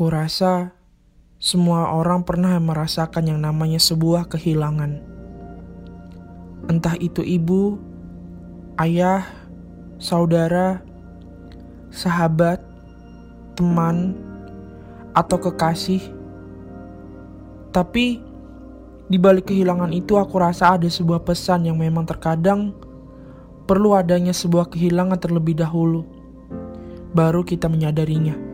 Aku 0.00 0.08
rasa 0.08 0.72
semua 1.36 1.92
orang 1.92 2.24
pernah 2.24 2.56
merasakan 2.56 3.36
yang 3.36 3.44
namanya 3.44 3.76
sebuah 3.76 4.32
kehilangan. 4.32 4.96
Entah 6.72 6.96
itu 6.96 7.20
ibu, 7.20 7.76
ayah, 8.80 9.28
saudara, 10.00 10.80
sahabat, 11.92 12.64
teman, 13.60 14.16
atau 15.12 15.36
kekasih. 15.36 16.00
Tapi 17.68 18.24
di 19.04 19.20
balik 19.20 19.52
kehilangan 19.52 19.92
itu 19.92 20.16
aku 20.16 20.40
rasa 20.40 20.80
ada 20.80 20.88
sebuah 20.88 21.28
pesan 21.28 21.68
yang 21.68 21.76
memang 21.76 22.08
terkadang 22.08 22.72
perlu 23.68 23.92
adanya 23.92 24.32
sebuah 24.32 24.72
kehilangan 24.72 25.20
terlebih 25.20 25.60
dahulu. 25.60 26.08
Baru 27.12 27.44
kita 27.44 27.68
menyadarinya. 27.68 28.49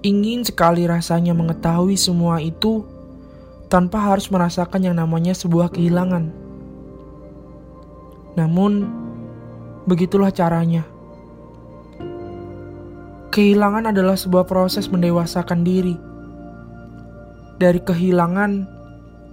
Ingin 0.00 0.48
sekali 0.48 0.88
rasanya 0.88 1.36
mengetahui 1.36 1.92
semua 2.00 2.40
itu 2.40 2.88
tanpa 3.68 4.00
harus 4.00 4.32
merasakan 4.32 4.88
yang 4.88 4.96
namanya 4.96 5.36
sebuah 5.36 5.68
kehilangan. 5.76 6.32
Namun, 8.32 8.88
begitulah 9.84 10.32
caranya. 10.32 10.88
Kehilangan 13.28 13.92
adalah 13.92 14.16
sebuah 14.16 14.48
proses 14.48 14.88
mendewasakan 14.88 15.68
diri. 15.68 16.00
Dari 17.60 17.84
kehilangan, 17.84 18.64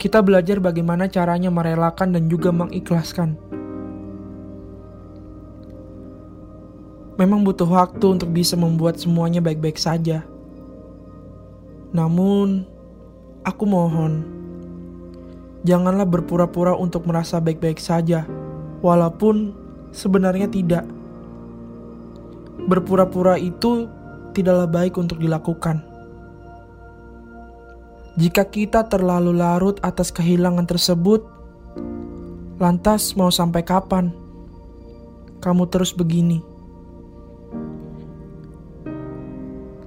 kita 0.00 0.24
belajar 0.24 0.64
bagaimana 0.64 1.12
caranya 1.12 1.52
merelakan 1.52 2.16
dan 2.16 2.24
juga 2.32 2.48
mengikhlaskan. 2.48 3.36
Memang 7.20 7.44
butuh 7.44 7.68
waktu 7.68 8.16
untuk 8.16 8.32
bisa 8.32 8.56
membuat 8.56 8.96
semuanya 8.96 9.44
baik-baik 9.44 9.76
saja. 9.76 10.24
Namun, 11.94 12.66
aku 13.46 13.64
mohon, 13.70 14.26
janganlah 15.62 16.02
berpura-pura 16.02 16.74
untuk 16.74 17.06
merasa 17.06 17.38
baik-baik 17.38 17.78
saja, 17.78 18.26
walaupun 18.82 19.54
sebenarnya 19.94 20.50
tidak. 20.50 20.82
Berpura-pura 22.66 23.38
itu 23.38 23.86
tidaklah 24.34 24.66
baik 24.66 24.98
untuk 24.98 25.22
dilakukan. 25.22 25.86
Jika 28.18 28.46
kita 28.46 28.90
terlalu 28.90 29.34
larut 29.34 29.78
atas 29.82 30.10
kehilangan 30.10 30.66
tersebut, 30.66 31.22
lantas 32.58 33.14
mau 33.14 33.30
sampai 33.30 33.62
kapan 33.62 34.14
kamu 35.42 35.66
terus 35.70 35.90
begini? 35.90 36.40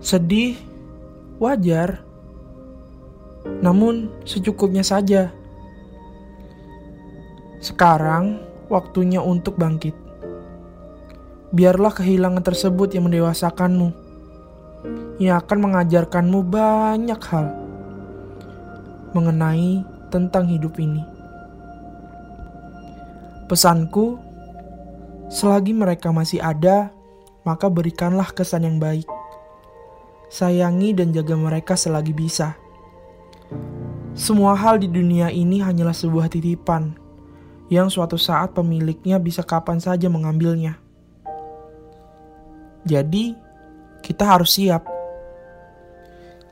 Sedih 0.03 0.59
wajar, 1.37 2.01
namun 3.61 4.09
secukupnya 4.25 4.81
saja. 4.81 5.33
Sekarang 7.61 8.41
waktunya 8.69 9.21
untuk 9.21 9.57
bangkit. 9.57 9.93
Biarlah 11.53 11.95
kehilangan 11.95 12.43
tersebut 12.43 12.93
yang 12.93 13.07
mendewasakanmu, 13.07 13.89
yang 15.17 15.39
akan 15.39 15.57
mengajarkanmu 15.63 16.39
banyak 16.43 17.21
hal 17.31 17.47
mengenai 19.15 19.81
tentang 20.11 20.45
hidup 20.45 20.75
ini. 20.77 21.01
Pesanku, 23.47 24.19
selagi 25.31 25.71
mereka 25.71 26.11
masih 26.11 26.43
ada, 26.43 26.91
maka 27.47 27.71
berikanlah 27.71 28.27
kesan 28.35 28.67
yang 28.67 28.77
baik 28.77 29.07
sayangi 30.27 30.95
dan 30.95 31.15
jaga 31.15 31.35
mereka 31.35 31.73
selagi 31.79 32.11
bisa. 32.11 32.55
Semua 34.17 34.57
hal 34.57 34.81
di 34.81 34.89
dunia 34.89 35.29
ini 35.29 35.61
hanyalah 35.61 35.93
sebuah 35.93 36.27
titipan 36.27 36.97
yang 37.67 37.91
suatu 37.91 38.15
saat 38.15 38.55
pemiliknya 38.55 39.19
bisa 39.19 39.43
kapan 39.43 39.77
saja 39.77 40.07
mengambilnya. 40.07 40.79
Jadi, 42.87 43.35
kita 44.01 44.23
harus 44.23 44.55
siap. 44.55 44.87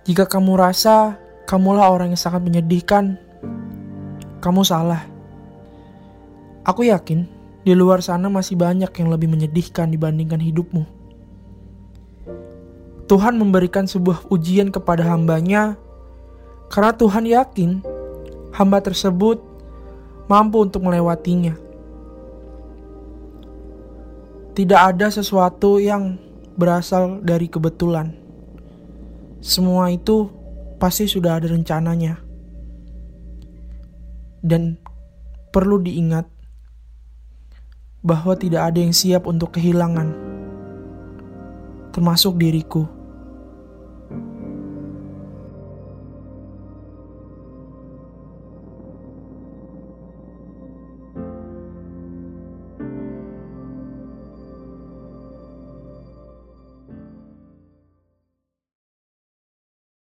Jika 0.06 0.28
kamu 0.28 0.60
rasa 0.60 1.18
kamulah 1.48 1.88
orang 1.90 2.14
yang 2.14 2.20
sangat 2.20 2.44
menyedihkan, 2.44 3.18
kamu 4.44 4.62
salah. 4.62 5.08
Aku 6.68 6.86
yakin 6.86 7.26
di 7.66 7.74
luar 7.74 8.04
sana 8.06 8.30
masih 8.30 8.60
banyak 8.60 8.92
yang 8.94 9.10
lebih 9.10 9.32
menyedihkan 9.32 9.90
dibandingkan 9.90 10.38
hidupmu. 10.38 10.86
Tuhan 13.06 13.38
memberikan 13.38 13.86
sebuah 13.86 14.26
ujian 14.34 14.74
kepada 14.74 15.06
hambanya 15.06 15.78
karena 16.74 16.92
Tuhan 16.98 17.30
yakin 17.30 17.72
hamba 18.50 18.82
tersebut 18.82 19.42
mampu 20.26 20.66
untuk 20.66 20.82
melewatinya. 20.82 21.54
Tidak 24.56 24.80
ada 24.80 25.12
sesuatu 25.12 25.78
yang 25.78 26.18
berasal 26.56 27.20
dari 27.22 27.52
kebetulan. 27.52 28.16
Semua 29.44 29.92
itu 29.92 30.32
pasti 30.80 31.06
sudah 31.06 31.38
ada 31.38 31.52
rencananya. 31.52 32.18
Dan 34.40 34.80
perlu 35.52 35.82
diingat 35.82 36.26
bahwa 38.06 38.38
tidak 38.38 38.72
ada 38.72 38.80
yang 38.80 38.94
siap 38.94 39.26
untuk 39.26 39.58
kehilangan, 39.58 40.14
termasuk 41.96 42.36
diriku. 42.36 42.84